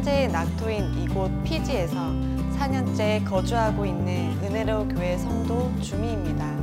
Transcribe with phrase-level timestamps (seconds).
[0.00, 1.94] 현재 낙토인 이곳 피지에서
[2.56, 6.56] 4년째 거주하고 있는 은혜로 교회 성도 주미입니다.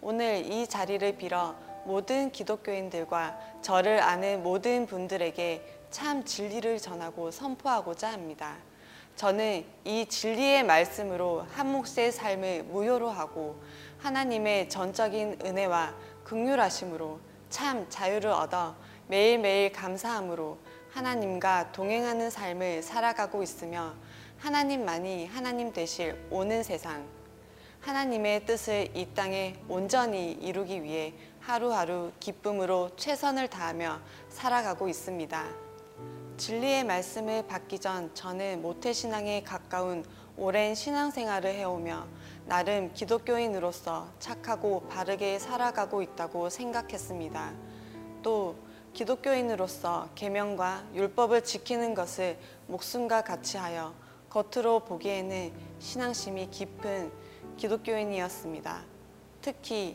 [0.00, 1.54] 오늘 이 자리를 빌어
[1.84, 8.56] 모든 기독교인들과 저를 아는 모든 분들에게 참 진리를 전하고 선포하고자 합니다.
[9.20, 13.60] 저는 이 진리의 말씀으로 한 몫의 삶을 무효로 하고
[13.98, 17.20] 하나님의 전적인 은혜와 극률하심으로
[17.50, 18.74] 참 자유를 얻어
[19.08, 20.56] 매일매일 감사함으로
[20.92, 23.92] 하나님과 동행하는 삶을 살아가고 있으며
[24.38, 27.06] 하나님만이 하나님 되실 오는 세상
[27.82, 35.69] 하나님의 뜻을 이 땅에 온전히 이루기 위해 하루하루 기쁨으로 최선을 다하며 살아가고 있습니다.
[36.40, 40.06] 진리의 말씀을 받기 전 저는 모태신앙에 가까운
[40.38, 42.06] 오랜 신앙생활을 해오며
[42.46, 47.52] 나름 기독교인으로서 착하고 바르게 살아가고 있다고 생각했습니다.
[48.22, 48.56] 또
[48.94, 53.92] 기독교인으로서 계명과 율법을 지키는 것을 목숨과 같이 하여
[54.30, 57.12] 겉으로 보기에는 신앙심이 깊은
[57.58, 58.82] 기독교인이었습니다.
[59.42, 59.94] 특히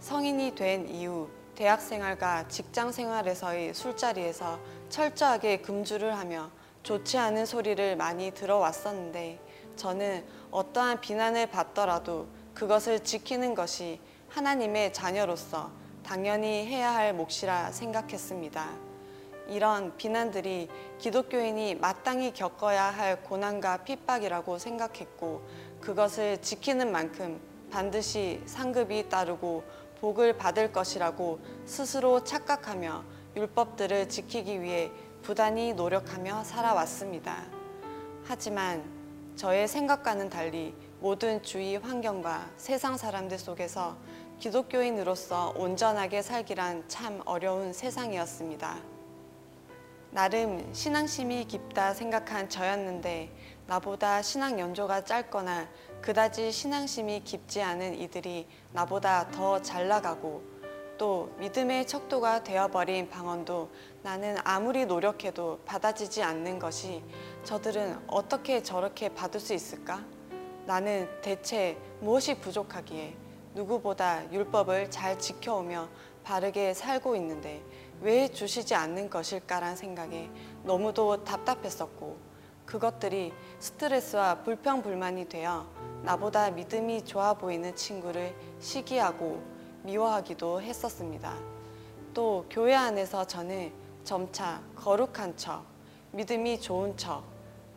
[0.00, 4.58] 성인이 된 이후 대학 생활과 직장 생활에서의 술자리에서
[4.94, 6.52] 철저하게 금주를 하며
[6.84, 9.40] 좋지 않은 소리를 많이 들어왔었는데
[9.74, 15.72] 저는 어떠한 비난을 받더라도 그것을 지키는 것이 하나님의 자녀로서
[16.04, 18.70] 당연히 해야 할 몫이라 생각했습니다.
[19.48, 20.68] 이런 비난들이
[21.00, 25.42] 기독교인이 마땅히 겪어야 할 고난과 핍박이라고 생각했고
[25.80, 29.64] 그것을 지키는 만큼 반드시 상급이 따르고
[30.00, 34.90] 복을 받을 것이라고 스스로 착각하며 율법들을 지키기 위해
[35.22, 37.44] 부단히 노력하며 살아왔습니다.
[38.24, 38.84] 하지만
[39.34, 43.96] 저의 생각과는 달리 모든 주위 환경과 세상 사람들 속에서
[44.38, 48.76] 기독교인으로서 온전하게 살기란 참 어려운 세상이었습니다.
[50.10, 53.32] 나름 신앙심이 깊다 생각한 저였는데
[53.66, 55.68] 나보다 신앙 연조가 짧거나
[56.02, 60.53] 그다지 신앙심이 깊지 않은 이들이 나보다 더 잘 나가고
[60.96, 63.70] 또 믿음의 척도가 되어버린 방언도
[64.02, 67.02] 나는 아무리 노력해도 받아지지 않는 것이
[67.44, 70.04] 저들은 어떻게 저렇게 받을 수 있을까?
[70.66, 73.16] 나는 대체 무엇이 부족하기에
[73.54, 75.88] 누구보다 율법을 잘 지켜오며
[76.24, 77.62] 바르게 살고 있는데
[78.00, 80.30] 왜 주시지 않는 것일까란 생각에
[80.64, 82.16] 너무도 답답했었고
[82.66, 85.66] 그것들이 스트레스와 불평불만이 되어
[86.02, 89.53] 나보다 믿음이 좋아 보이는 친구를 시기하고
[89.84, 91.36] 미워하기도 했었습니다.
[92.14, 93.70] 또 교회 안에서 저는
[94.02, 95.64] 점차 거룩한 척,
[96.12, 97.24] 믿음이 좋은 척,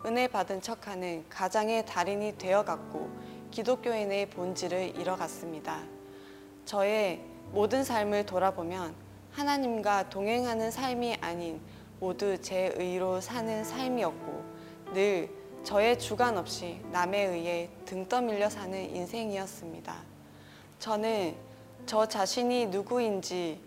[0.05, 3.09] 은혜 받은 척하는 가장의 달인이 되어갔고
[3.51, 5.83] 기독교인의 본질을 잃어갔습니다.
[6.65, 8.95] 저의 모든 삶을 돌아보면
[9.31, 11.59] 하나님과 동행하는 삶이 아닌
[11.99, 14.45] 모두 제 의로 사는 삶이었고
[14.93, 15.29] 늘
[15.63, 19.95] 저의 주관 없이 남에 의해 등 떠밀려 사는 인생이었습니다.
[20.79, 21.46] 저는
[21.87, 23.61] 저 자신이 누구인지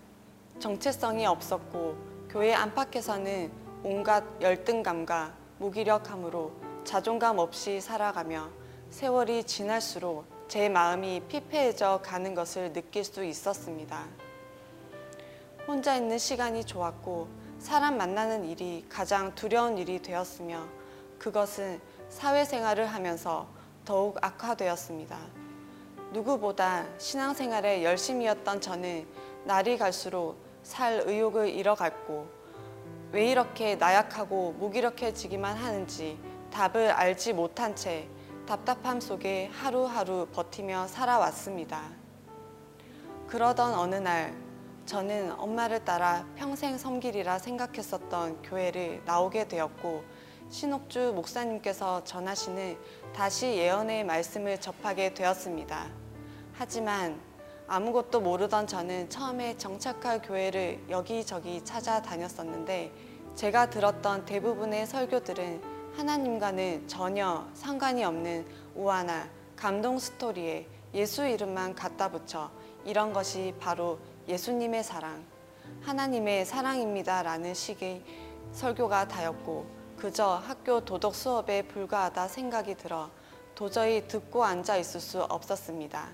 [0.59, 1.97] 정체성이 없었고
[2.29, 3.51] 교회 안팎에서는
[3.83, 6.53] 온갖 열등감과 무기력함으로
[6.85, 8.51] 자존감 없이 살아가며
[8.91, 14.05] 세월이 지날수록 제 마음이 피폐해져 가는 것을 느낄 수 있었습니다.
[15.67, 17.27] 혼자 있는 시간이 좋았고
[17.59, 20.67] 사람 만나는 일이 가장 두려운 일이 되었으며
[21.19, 23.49] 그것은 사회생활을 하면서
[23.87, 25.50] 더욱 악화되었습니다.
[26.13, 29.07] 누구보다 신앙생활에 열심이었던 저는
[29.45, 32.27] 날이 갈수록 살 의욕을 잃어갔고
[33.13, 36.19] 왜 이렇게 나약하고 무기력해지기만 하는지
[36.51, 38.09] 답을 알지 못한 채
[38.47, 41.83] 답답함 속에 하루하루 버티며 살아왔습니다.
[43.29, 44.35] 그러던 어느 날
[44.87, 50.03] 저는 엄마를 따라 평생 섬기리라 생각했었던 교회를 나오게 되었고
[50.51, 52.77] 신옥주 목사님께서 전하시는
[53.15, 55.87] 다시 예언의 말씀을 접하게 되었습니다.
[56.55, 57.21] 하지만
[57.69, 62.93] 아무것도 모르던 저는 처음에 정착할 교회를 여기저기 찾아다녔었는데
[63.37, 65.63] 제가 들었던 대부분의 설교들은
[65.97, 68.45] 하나님과는 전혀 상관이 없는
[68.75, 72.51] 우아나 감동 스토리에 예수 이름만 갖다 붙여
[72.85, 75.25] 이런 것이 바로 예수님의 사랑,
[75.83, 78.03] 하나님의 사랑입니다 라는 식의
[78.51, 83.11] 설교가 다였고 그저 학교 도덕 수업에 불과하다 생각이 들어
[83.55, 86.09] 도저히 듣고 앉아 있을 수 없었습니다.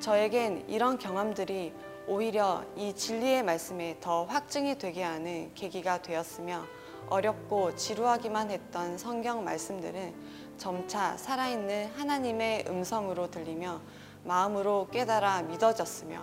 [0.00, 1.74] 저에겐 이런 경험들이
[2.08, 6.64] 오히려 이 진리의 말씀에 더 확증이 되게 하는 계기가 되었으며
[7.10, 10.14] 어렵고 지루하기만 했던 성경 말씀들은
[10.56, 13.82] 점차 살아있는 하나님의 음성으로 들리며
[14.24, 16.22] 마음으로 깨달아 믿어졌으며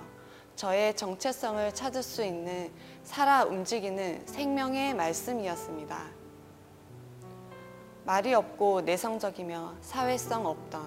[0.56, 2.72] 저의 정체성을 찾을 수 있는
[3.04, 6.21] 살아 움직이는 생명의 말씀이었습니다.
[8.04, 10.82] 말이 없고 내성적이며 사회성 없던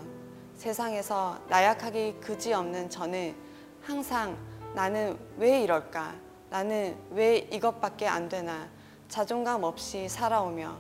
[0.57, 3.37] 세상에서 나약하기 그지없는 저는
[3.83, 4.37] 항상
[4.75, 6.15] 나는 왜 이럴까?
[6.51, 8.69] 나는 왜 이것밖에 안 되나?
[9.09, 10.77] 자존감 없이 살아오며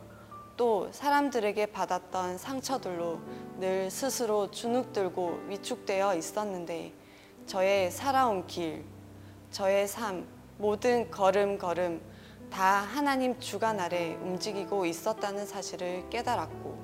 [0.56, 3.20] 또 사람들에게 받았던 상처들로
[3.58, 6.92] 늘 스스로 주눅들고 위축되어 있었는데
[7.46, 8.84] 저의 살아온 길,
[9.50, 10.26] 저의 삶,
[10.58, 12.00] 모든 걸음걸음
[12.54, 16.78] 다 하나님 주관 아래 움직이고 있었다는 사실을 깨달았고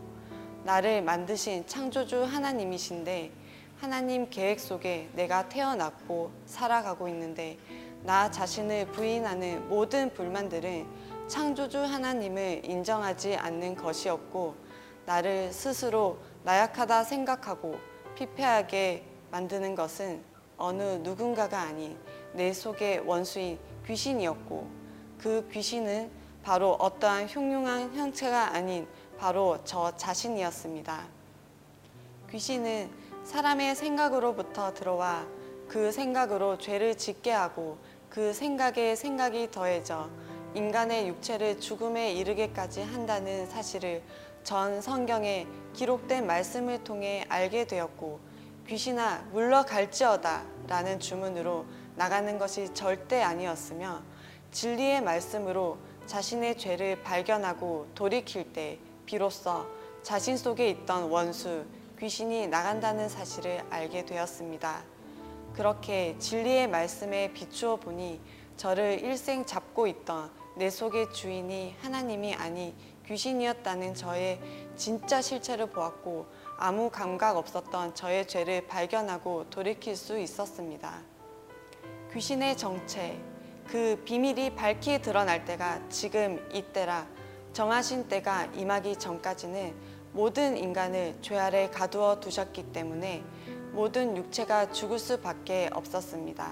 [0.64, 3.31] 나를 만드신 창조주 하나님이신데
[3.78, 7.56] 하나님 계획 속에 내가 태어났고 살아가고 있는데
[8.02, 10.88] 나 자신을 부인하는 모든 불만들은
[11.28, 14.56] 창조주 하나님을 인정하지 않는 것이었고
[15.06, 17.78] 나를 스스로 나약하다 생각하고
[18.16, 20.20] 피폐하게 만드는 것은
[20.56, 21.96] 어느 누군가가 아닌
[22.32, 23.56] 내 속의 원수인
[23.87, 24.79] 귀신이었고
[25.20, 26.11] 그 귀신은
[26.43, 28.87] 바로 어떠한 흉흉한 형체가 아닌
[29.19, 31.06] 바로 저 자신이었습니다.
[32.31, 32.90] 귀신은
[33.25, 35.26] 사람의 생각으로부터 들어와
[35.69, 37.76] 그 생각으로 죄를 짓게 하고
[38.08, 40.08] 그 생각에 생각이 더해져
[40.55, 44.02] 인간의 육체를 죽음에 이르게까지 한다는 사실을
[44.43, 48.20] 전 성경에 기록된 말씀을 통해 알게 되었고
[48.66, 51.66] 귀신아 물러갈지어다 라는 주문으로
[51.96, 54.02] 나가는 것이 절대 아니었으며
[54.50, 59.67] 진리의 말씀으로 자신의 죄를 발견하고 돌이킬 때 비로소
[60.02, 61.64] 자신 속에 있던 원수
[61.99, 64.82] 귀신이 나간다는 사실을 알게 되었습니다.
[65.52, 68.20] 그렇게 진리의 말씀에 비추어 보니
[68.56, 72.75] 저를 일생 잡고 있던 내 속의 주인이 하나님이 아니
[73.06, 74.41] 귀신이었다는 저의
[74.76, 76.26] 진짜 실체를 보았고
[76.56, 81.02] 아무 감각 없었던 저의 죄를 발견하고 돌이킬 수 있었습니다.
[82.12, 83.19] 귀신의 정체,
[83.70, 87.06] 그 비밀이 밝히 드러날 때가 지금 이때라
[87.52, 89.72] 정하신 때가 임하기 전까지는
[90.12, 93.22] 모든 인간을 죄 아래 가두어 두셨기 때문에
[93.70, 96.50] 모든 육체가 죽을 수밖에 없었습니다.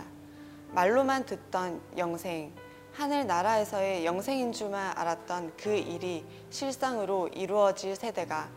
[0.71, 2.53] 말로만 듣던 영생,
[2.93, 8.49] 하늘 나라에서의 영생인 줄만 알았던 그 일이 실상으로 이루어질 세대가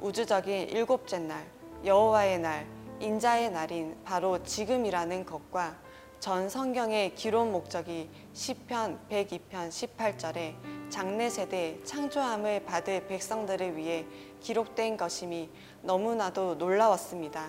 [0.00, 1.46] 우주적인 일곱째 날,
[1.84, 2.66] 여호와의 날,
[2.98, 5.87] 인자의 날인 바로 지금이라는 것과
[6.20, 10.56] 전 성경의 기록 목적이 시편 102편 18절에
[10.90, 14.04] 장래 세대 창조함을 받을 백성들을 위해
[14.40, 15.48] 기록된 것임이
[15.82, 17.48] 너무나도 놀라웠습니다.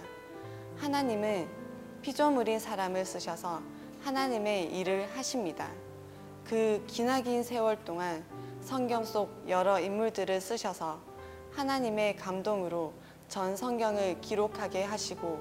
[0.77, 1.50] 하나님은
[2.04, 3.60] 피조물인 사람을 쓰셔서
[4.04, 5.72] 하나님의 일을 하십니다.
[6.45, 8.24] 그 기나긴 세월 동안
[8.62, 11.00] 성경 속 여러 인물들을 쓰셔서
[11.54, 12.94] 하나님의 감동으로
[13.30, 15.39] 전 성경을 기록하게 하시고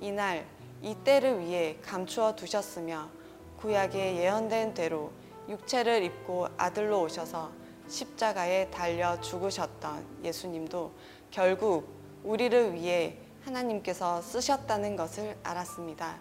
[0.00, 0.44] 이날
[0.84, 3.08] 이 때를 위해 감추어 두셨으며
[3.56, 5.12] 구약에 예언된 대로
[5.48, 7.50] 육체를 입고 아들로 오셔서
[7.88, 10.92] 십자가에 달려 죽으셨던 예수님도
[11.30, 11.88] 결국
[12.22, 13.16] 우리를 위해
[13.46, 16.20] 하나님께서 쓰셨다는 것을 알았습니다.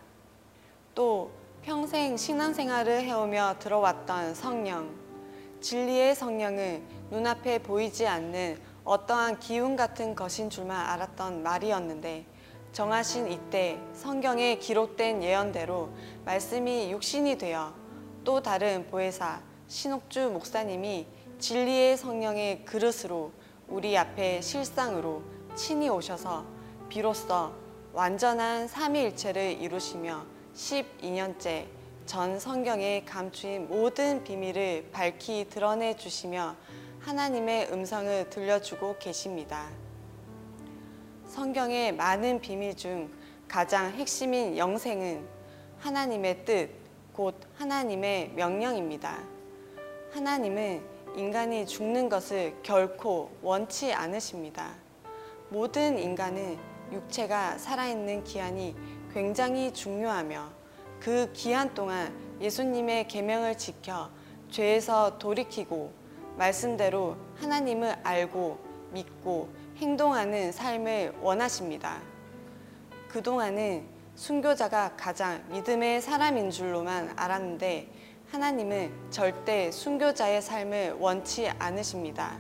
[0.96, 1.32] 또
[1.62, 4.96] 평생 신앙생활을 해오며 들어왔던 성령,
[5.60, 12.32] 진리의 성령은 눈앞에 보이지 않는 어떠한 기운 같은 것인 줄만 알았던 말이었는데
[12.74, 15.92] 정하신 이때 성경에 기록된 예언대로
[16.26, 17.72] 말씀이 육신이 되어
[18.24, 21.06] 또 다른 보혜사 신옥주 목사님이
[21.38, 23.32] 진리의 성령의 그릇으로
[23.68, 25.22] 우리 앞에 실상으로
[25.54, 26.46] 친히 오셔서
[26.90, 27.52] 비로소
[27.94, 30.26] 완전한 삼위일체를 이루시며
[30.56, 31.68] 12년째
[32.08, 36.56] 전 성경에 감추인 모든 비밀을 밝히 드러내 주시며
[37.02, 39.70] 하나님의 음성을 들려주고 계십니다.
[41.34, 43.12] 성경의 많은 비밀 중
[43.48, 45.28] 가장 핵심인 영생은
[45.80, 46.70] 하나님의 뜻,
[47.12, 49.18] 곧 하나님의 명령입니다.
[50.12, 50.84] 하나님은
[51.16, 54.76] 인간이 죽는 것을 결코 원치 않으십니다.
[55.50, 56.60] 모든 인간은
[56.92, 58.76] 육체가 살아있는 기한이
[59.12, 60.52] 굉장히 중요하며
[61.00, 64.12] 그 기한 동안 예수님의 계명을 지켜
[64.52, 65.94] 죄에서 돌이키고
[66.38, 68.60] 말씀대로 하나님을 알고
[68.92, 72.00] 믿고 행동하는 삶을 원하십니다.
[73.10, 77.92] 그동안은 순교자가 가장 믿음의 사람인 줄로만 알았는데
[78.32, 82.40] 하나님은 절대 순교자의 삶을 원치 않으십니다.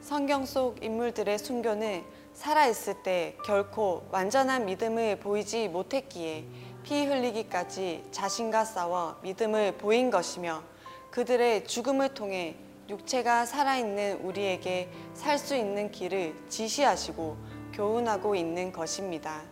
[0.00, 6.44] 성경 속 인물들의 순교는 살아있을 때 결코 완전한 믿음을 보이지 못했기에
[6.82, 10.62] 피 흘리기까지 자신과 싸워 믿음을 보인 것이며
[11.10, 12.56] 그들의 죽음을 통해
[12.88, 17.36] 육체가 살아있는 우리에게 살 수 있는 길을 지시하시고
[17.72, 19.42] 교훈하고 있는 것입니다.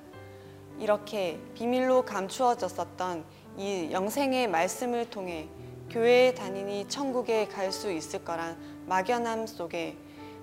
[0.78, 3.24] 이렇게 비밀로 감추어졌었던
[3.56, 5.48] 이 영생의 말씀을 통해
[5.90, 8.56] 교회에 다니니 천국에 갈 수 있을 거란
[8.86, 9.96] 막연함 속에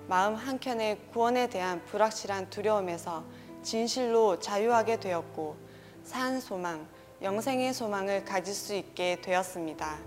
[0.06, 3.24] 마음 한켠에 구원에 대한 불확실한 두려움에서
[3.62, 5.56] 진실로 자유하게 되었고
[6.04, 6.86] 산 소망,
[7.20, 9.98] 영생의 소망을 가질 수 있게 되었습니다.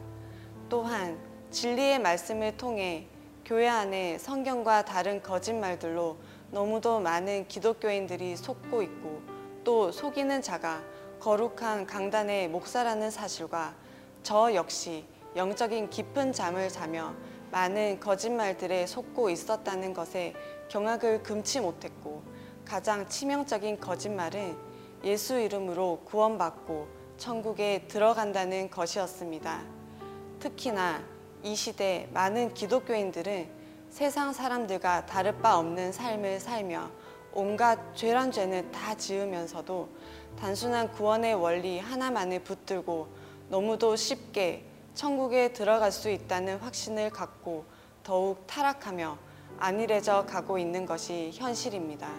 [0.70, 3.08] 또한 진리의 말씀을 통해
[3.43, 6.17] 교회 안에 성경과 다른 거짓말들로
[6.50, 9.22] 너무도 많은 기독교인들이 속고 있고
[9.65, 10.81] 또 속이는 자가
[11.20, 13.75] 거룩한 강단의 목사라는 사실과
[14.24, 15.03] 저 역시
[15.36, 17.13] 영적인 깊은 잠을 자며
[17.51, 20.34] 많은 거짓말들에 속고 있었다는 것에
[20.70, 22.24] 경악을 금치 못했고
[22.63, 24.55] 가장 치명적인 거짓말은
[25.03, 29.62] 예수 이름으로 구원받고 천국에 들어간다는 것이었습니다.
[30.39, 33.50] 특히나 이 시대 많은 기독교인들은
[33.90, 36.92] 세상 사람들과 다를 바 없는 삶을 살며
[37.34, 39.90] 온갖 죄란 죄는 다 지으면서도
[40.40, 43.08] 단순한 구원의 원리 하나만을 붙들고
[43.50, 47.66] 너무도 쉽게 천국에 들어갈 수 있다는 확신을 갖고
[48.04, 49.18] 더욱 타락하며
[49.58, 52.10] 안일해져 가고 있는 것이 현실입니다.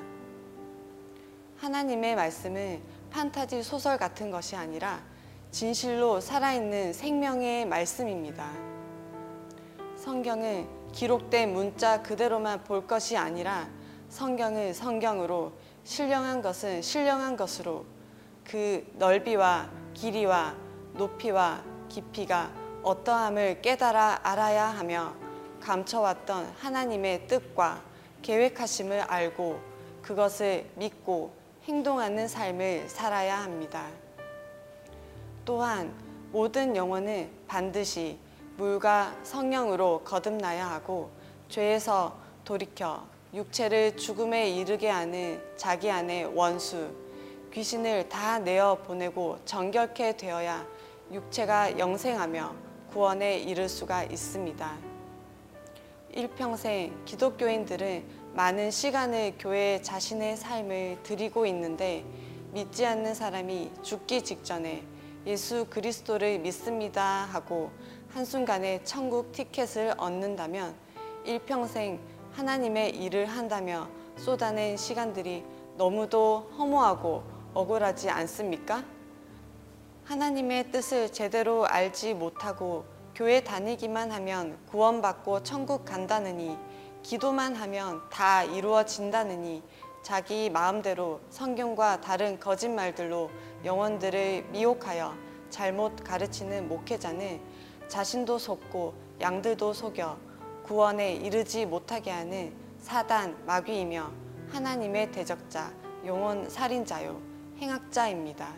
[1.59, 5.01] 하나님의 말씀은 판타지 소설 같은 것이 아니라
[5.53, 8.72] 진실로 살아있는 생명의 말씀입니다.
[10.03, 13.69] 성경은 기록된 문자 그대로만 볼 것이 아니라
[14.09, 15.53] 성경은 성경으로
[15.85, 17.85] 신령한 것은 신령한 것으로
[18.43, 20.57] 그 넓이와 길이와
[20.95, 22.51] 높이와 깊이가
[22.83, 25.15] 어떠함을 깨달아 알아야 하며
[25.61, 27.81] 감춰왔던 하나님의 뜻과
[28.23, 29.61] 계획하심을 알고
[30.03, 31.33] 그것을 믿고
[31.63, 33.87] 행동하는 삶을 살아야 합니다.
[35.45, 35.95] 또한
[36.33, 38.19] 모든 영혼은 반드시
[38.63, 41.11] 물과 성령으로 거듭나야 하고
[41.49, 43.05] 죄에서 돌이켜
[43.35, 46.89] 육체를 죽음에 이르게 하는 자기 안의 원수,
[47.53, 50.65] 귀신을 다 내어 보내고 정결케 되어야
[51.11, 52.55] 육체가 영생하며
[52.93, 54.77] 구원에 이를 수가 있습니다.
[56.13, 58.05] 일평생 기독교인들은
[58.35, 62.05] 많은 시간을 교회에 자신의 삶을 드리고 있는데
[62.53, 64.85] 믿지 않는 사람이 죽기 직전에
[65.27, 67.71] 예수 그리스도를 믿습니다 하고
[68.15, 70.75] 한순간에 천국 티켓을 얻는다면
[71.25, 71.99] 일평생
[72.33, 75.43] 하나님의 일을 한다며 쏟아낸 시간들이
[75.79, 77.23] 너무도 허무하고
[77.55, 78.85] 억울하지 않습니까?
[80.05, 86.59] 하나님의 뜻을 제대로 알지 못하고 교회 다니기만 하면 구원받고 천국 간다느니
[87.03, 89.63] 기도만 하면 다 이루어진다느니
[90.03, 93.31] 자기 마음대로 성경과 다른 거짓말들로
[93.65, 95.15] 영혼들을 미혹하여
[95.49, 97.41] 잘못 가르치는 목회자는
[97.93, 100.17] 자신도 속고 양들도 속여
[100.63, 104.11] 구원에 이르지 못하게 하는 사단 마귀이며
[104.49, 105.71] 하나님의 대적자
[106.07, 107.21] 영혼 살인자요
[107.59, 108.51] 행악자입니다.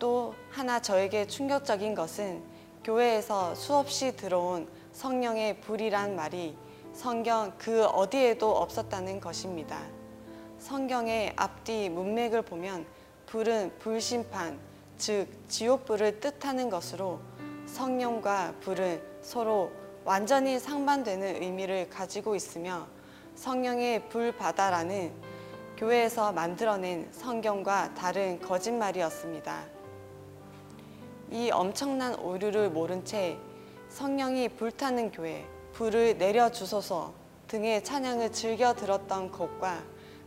[0.00, 2.42] 또 하나 저에게 충격적인 것은
[2.82, 6.56] 교회에서 수없이 들어온 성령의 불이란 말이
[6.92, 9.80] 성경 그 어디에도 없었다는 것입니다.
[10.58, 12.84] 성경의 앞뒤 문맥을 보면
[13.26, 14.58] 불은 불심판,
[14.98, 17.29] 즉 지옥불을 뜻하는 것으로
[17.70, 19.70] 성령과 불은 서로
[20.04, 22.86] 완전히 상반되는 의미를 가지고 있으며
[23.36, 25.12] 성령의 불바다라는
[25.76, 29.64] 교회에서 만들어낸 성경과 다른 거짓말이었습니다.
[31.30, 33.38] 이 엄청난 오류를 모른 채
[33.88, 37.14] 성령이 불타는 교회, 불을 내려주소서
[37.46, 39.82] 등의 찬양을 즐겨 들었던 것과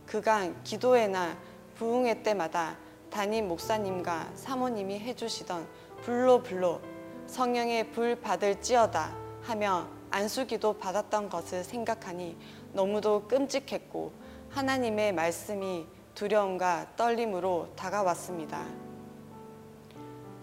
[0.06, 1.36] 그간 기도회나
[1.76, 2.76] 부흥회 때마다
[3.10, 5.66] 담임 목사님과 사모님이 해주시던
[6.02, 6.80] 불로 불로
[7.26, 12.36] 성령의 불 받을지어다 하며 안수기도 받았던 것을 생각하니
[12.72, 14.12] 너무도 끔찍했고
[14.50, 18.64] 하나님의 말씀이 두려움과 떨림으로 다가왔습니다.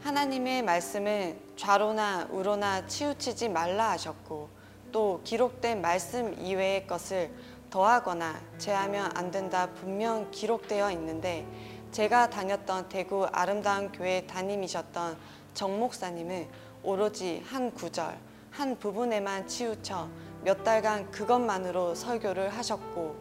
[0.01, 4.49] 하나님의 말씀은 좌로나 우로나 치우치지 말라 하셨고
[4.91, 7.31] 또 기록된 말씀 이외의 것을
[7.69, 11.45] 더하거나 제하면 안 된다 분명 기록되어 있는데
[11.91, 15.17] 제가 다녔던 대구 아름다운 교회 담임이셨던
[15.53, 16.47] 정 목사님은
[16.83, 18.17] 오로지 한 구절
[18.49, 20.09] 한 부분에만 치우쳐
[20.43, 23.15] 몇 달간 그것만으로 설교를 하셨고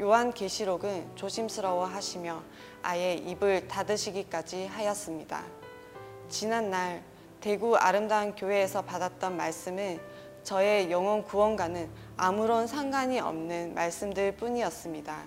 [0.00, 2.42] 요한 계시록은 조심스러워 하시며
[2.82, 5.44] 아예 입을 닫으시기까지 하였습니다.
[6.28, 7.02] 지난 날
[7.40, 10.00] 대구 아름다운 교회에서 받았던 말씀은
[10.42, 15.22] 저의 영혼 구원과는 아무런 상관이 없는 말씀들 뿐이었습니다.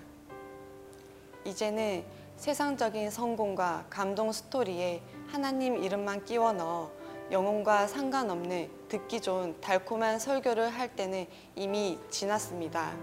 [1.44, 2.04] 이제는
[2.36, 6.90] 세상적인 성공과 감동 스토리에 하나님 이름만 끼워 넣어
[7.30, 11.26] 영혼과 상관없는 듣기 좋은 달콤한 설교를 할 때는
[11.56, 12.94] 이미 지났습니다.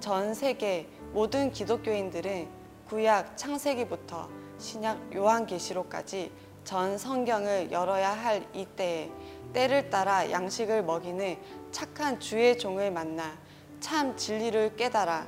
[0.00, 2.48] 전 세계 모든 기독교인들은
[2.88, 6.32] 구약 창세기부터 신약 요한계시록까지
[6.64, 9.10] 전 성경을 열어야 할 이때에
[9.52, 11.38] 때를 따라 양식을 먹이는
[11.70, 13.38] 착한 주의 종을 만나
[13.78, 15.26] 참 진리를 깨달아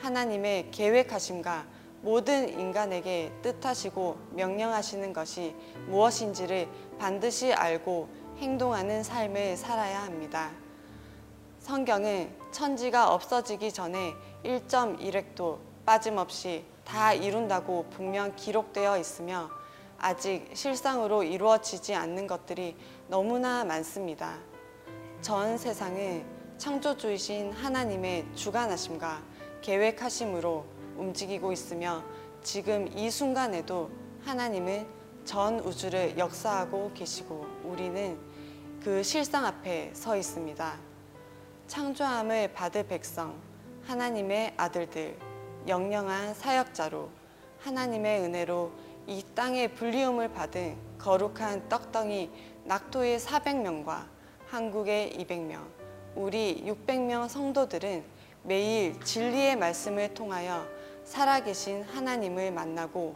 [0.00, 1.66] 하나님의 계획하심과
[2.04, 5.56] 모든 인간에게 뜻하시고 명령하시는 것이
[5.86, 6.68] 무엇인지를
[6.98, 10.50] 반드시 알고 행동하는 삶을 살아야 합니다.
[11.60, 14.12] 성경은 천지가 없어지기 전에
[14.44, 15.56] 1.1획도
[15.86, 19.48] 빠짐없이 다 이룬다고 분명 기록되어 있으며
[19.98, 22.76] 아직 실상으로 이루어지지 않는 것들이
[23.08, 24.36] 너무나 많습니다.
[25.22, 26.22] 전 세상은
[26.58, 29.22] 창조주이신 하나님의 주관하심과
[29.62, 32.02] 계획하심으로 움직이고 있으며
[32.42, 33.90] 지금 이 순간에도
[34.24, 34.86] 하나님은
[35.24, 38.18] 전 우주를 역사하고 계시고 우리는
[38.82, 40.78] 그 실상 앞에 서 있습니다.
[41.66, 43.34] 창조함을 받을 백성,
[43.84, 45.16] 하나님의 아들들,
[45.66, 47.08] 영영한 사역자로
[47.60, 48.72] 하나님의 은혜로
[49.06, 52.30] 이 땅의 불리움을 받은 거룩한 떡덩이
[52.64, 54.06] 낙토의 400명과
[54.48, 55.66] 한국의 200명,
[56.14, 58.04] 우리 600명 성도들은
[58.42, 60.66] 매일 진리의 말씀을 통하여
[61.04, 63.14] 살아계신 하나님을 만나고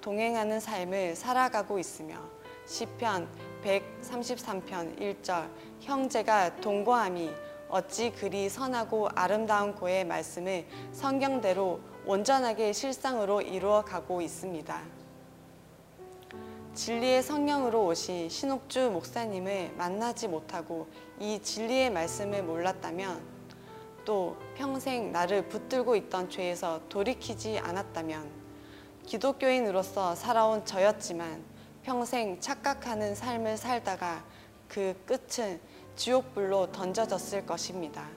[0.00, 2.18] 동행하는 삶을 살아가고 있으며
[2.66, 3.28] 시편
[3.64, 5.48] 133편 1절
[5.80, 7.30] 형제가 동거함이
[7.68, 14.82] 어찌 그리 선하고 아름다운 고의 말씀을 성경대로 온전하게 실상으로 이루어 가고 있습니다.
[16.74, 23.29] 진리의 성령으로 오신 신옥주 목사님을 만나지 못하고 이 진리의 말씀을 몰랐다면
[24.10, 28.28] 또 평생 나를 붙들고 있던 죄에서 돌이키지 않았다면
[29.06, 31.44] 기독교인으로서 살아온 저였지만
[31.84, 34.24] 평생 착각하는 삶을 살다가
[34.66, 35.60] 그 끝은
[35.94, 38.08] 지옥불로 던져졌을 것입니다.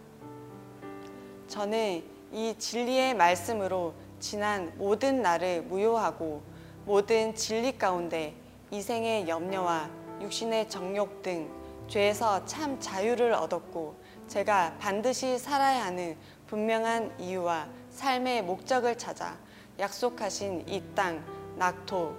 [1.47, 6.41] 저는 이 진리의 말씀으로 지난 모든 날을 무효하고
[6.85, 8.33] 모든 진리 가운데
[8.71, 11.51] 이생의 염려와 육신의 정욕 등
[11.87, 19.37] 죄에서 참 자유를 얻었고 제가 반드시 살아야 하는 분명한 이유와 삶의 목적을 찾아
[19.79, 21.23] 약속하신 이 땅,
[21.57, 22.15] 낙토,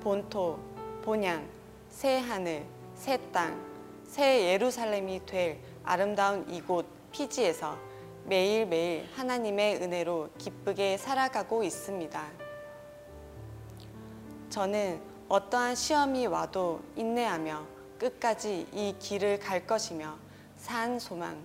[0.00, 0.58] 본토,
[1.02, 1.46] 본향,
[1.88, 3.58] 새 하늘, 새 땅,
[4.06, 7.76] 새 예루살렘이 될 아름다운 이곳 피지에서
[8.24, 12.28] 매일매일 하나님의 은혜로 기쁘게 살아가고 있습니다.
[14.50, 17.64] 저는 어떠한 시험이 와도 인내하며
[17.98, 20.16] 끝까지 이 길을 갈 것이며
[20.60, 21.42] 산 소망,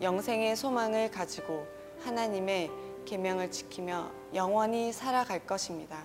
[0.00, 1.66] 영생의 소망을 가지고
[2.04, 2.70] 하나님의
[3.04, 6.04] 계명을 지키며 영원히 살아갈 것입니다.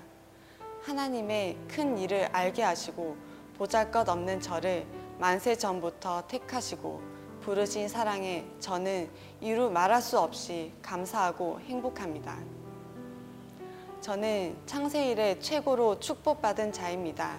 [0.81, 3.15] 하나님의 큰 일을 알게 하시고
[3.55, 4.87] 보잘것없는 저를
[5.19, 7.01] 만세 전부터 택하시고
[7.41, 12.35] 부르신 사랑에 저는 이루 말할 수 없이 감사하고 행복합니다.
[14.01, 17.37] 저는 창세 일에 최고로 축복받은 자입니다.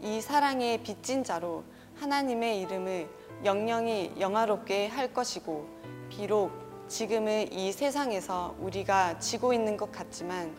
[0.00, 1.64] 이 사랑의 빚진 자로
[1.96, 5.66] 하나님의 이름을 영영이 영화롭게 할 것이고
[6.08, 6.50] 비록
[6.88, 10.54] 지금은 이 세상에서 우리가 지고 있는 것 같지만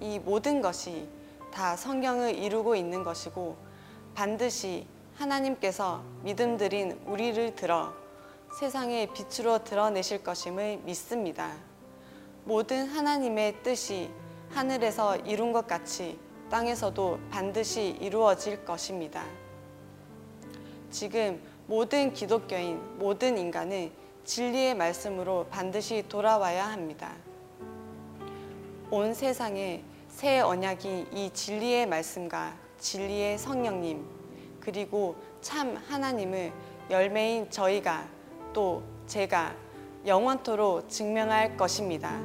[0.00, 1.08] 이 모든 것이
[1.52, 3.56] 다 성경을 이루고 있는 것이고
[4.14, 7.92] 반드시 하나님께서 믿음 들인 우리를 들어
[8.58, 11.52] 세상의 빛으로 드러내실 것임을 믿습니다.
[12.44, 14.10] 모든 하나님의 뜻이
[14.50, 16.18] 하늘에서 이룬 것 같이
[16.50, 19.24] 땅에서도 반드시 이루어질 것입니다.
[20.90, 23.92] 지금 모든 기독교인, 모든 인간은
[24.24, 27.12] 진리의 말씀으로 반드시 돌아와야 합니다.
[28.90, 34.02] 온 세상에 새 언약이 이 진리의 말씀과 진리의 성령님,
[34.60, 36.52] 그리고 참 하나님을
[36.88, 38.08] 열매인 저희가
[38.54, 39.54] 또 제가
[40.06, 42.18] 영원토로 증명할 것입니다.